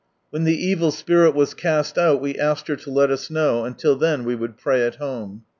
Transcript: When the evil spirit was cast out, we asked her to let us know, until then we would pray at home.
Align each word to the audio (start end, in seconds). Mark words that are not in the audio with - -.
When 0.31 0.45
the 0.45 0.57
evil 0.57 0.89
spirit 0.89 1.35
was 1.35 1.53
cast 1.53 1.95
out, 1.95 2.21
we 2.21 2.33
asked 2.35 2.67
her 2.69 2.75
to 2.75 2.89
let 2.89 3.11
us 3.11 3.29
know, 3.29 3.65
until 3.65 3.95
then 3.95 4.25
we 4.25 4.33
would 4.33 4.57
pray 4.57 4.81
at 4.81 4.95
home. 4.95 5.43